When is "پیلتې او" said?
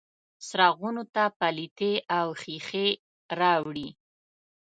1.39-2.27